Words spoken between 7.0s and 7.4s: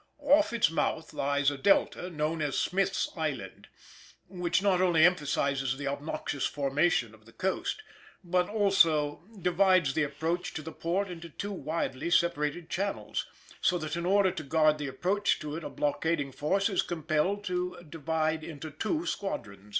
of the